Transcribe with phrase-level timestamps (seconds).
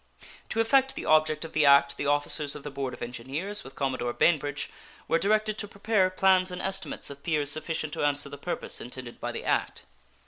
[0.49, 3.75] To effect the object of the act the officers of the Board of Engineers, with
[3.75, 4.71] Commodore Bainbridge,
[5.07, 9.19] were directed to prepare plans and estimates of piers sufficient to answer the purpose intended
[9.19, 9.85] by the act.